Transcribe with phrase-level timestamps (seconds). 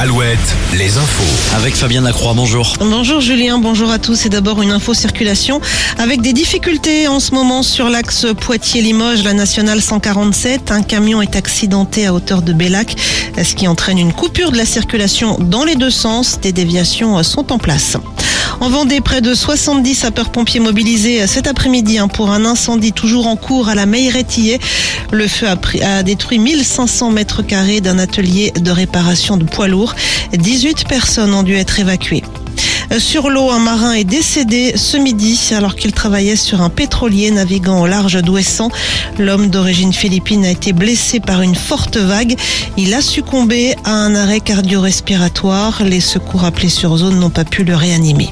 [0.00, 0.38] Alouette,
[0.74, 1.56] les infos.
[1.56, 2.74] Avec Fabien Lacroix, bonjour.
[2.78, 4.26] Bonjour Julien, bonjour à tous.
[4.26, 5.60] Et d'abord une info circulation
[5.98, 10.70] avec des difficultés en ce moment sur l'axe Poitiers-Limoges, la nationale 147.
[10.70, 12.94] Un camion est accidenté à hauteur de Bellac,
[13.36, 16.38] ce qui entraîne une coupure de la circulation dans les deux sens.
[16.40, 17.96] Des déviations sont en place.
[18.60, 23.36] En Vendée, près de 70 sapeurs-pompiers mobilisés cet après-midi hein, pour un incendie toujours en
[23.36, 24.58] cours à la Meilleretillé.
[25.12, 29.94] Le feu a détruit 1500 mètres carrés d'un atelier de réparation de poids lourds.
[30.32, 32.24] 18 personnes ont dû être évacuées.
[32.90, 37.30] Euh, Sur l'eau, un marin est décédé ce midi alors qu'il travaillait sur un pétrolier
[37.30, 38.72] naviguant au large d'Ouessant.
[39.20, 42.36] L'homme d'origine philippine a été blessé par une forte vague.
[42.76, 45.84] Il a succombé à un arrêt cardio-respiratoire.
[45.84, 48.30] Les secours appelés sur zone n'ont pas pu le réanimer.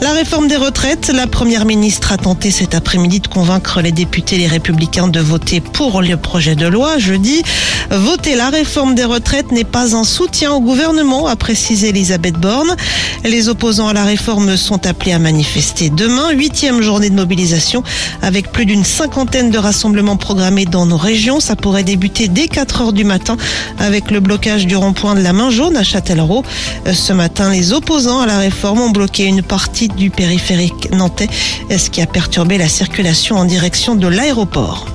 [0.00, 4.38] La réforme des retraites, la première ministre a tenté cet après-midi de convaincre les députés
[4.38, 7.42] les républicains de voter pour le projet de loi jeudi.
[7.90, 12.76] Voter la réforme des retraites n'est pas un soutien au gouvernement, a précisé Elisabeth Borne.
[13.24, 17.82] Les opposants à la réforme sont appelés à manifester demain, huitième journée de mobilisation,
[18.22, 21.40] avec plus d'une cinquantaine de rassemblements programmés dans nos régions.
[21.40, 23.36] Ça pourrait débuter dès 4 heures du matin
[23.80, 26.44] avec le blocage du rond-point de la main jaune à Châtellerault.
[26.86, 31.28] Euh, Ce matin, les opposants à la réforme ont bloqué une partie du périphérique nantais,
[31.70, 34.86] ce qui a perturbé la circulation en direction de l'aéroport.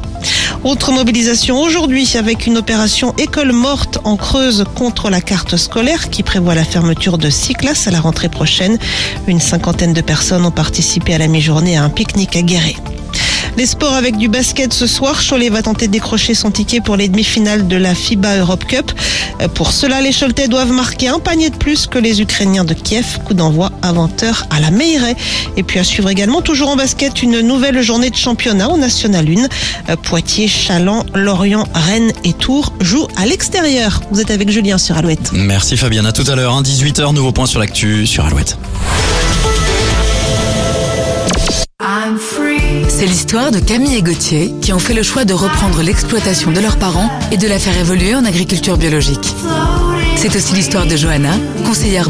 [0.64, 6.24] Autre mobilisation aujourd'hui avec une opération école morte en Creuse contre la carte scolaire qui
[6.24, 8.78] prévoit la fermeture de six classes à la rentrée prochaine.
[9.28, 12.76] Une cinquantaine de personnes ont participé à la mi-journée à un pique-nique à Guéret.
[13.56, 15.22] Les sports avec du basket ce soir.
[15.28, 18.92] Cholet va tenter de décrocher son ticket pour les demi-finales de la FIBA Europe Cup.
[19.42, 22.74] Euh, Pour cela, les Choletais doivent marquer un panier de plus que les Ukrainiens de
[22.74, 23.20] Kiev.
[23.26, 25.16] Coup d'envoi à 20h à la Meilleray.
[25.56, 29.28] Et puis à suivre également, toujours en basket, une nouvelle journée de championnat au National
[29.30, 29.48] 1.
[29.92, 34.02] Euh, Poitiers, Chaland, Lorient, Rennes et Tours jouent à l'extérieur.
[34.12, 35.32] Vous êtes avec Julien sur Alouette.
[35.32, 38.58] Merci Fabien, à tout à l'heure, hein, 18h, nouveau point sur l'actu sur Alouette.
[43.04, 46.62] C'est l'histoire de Camille et Gauthier qui ont fait le choix de reprendre l'exploitation de
[46.62, 49.36] leurs parents et de la faire évoluer en agriculture biologique.
[50.16, 51.34] C'est aussi l'histoire de Johanna,
[51.66, 52.10] conseillère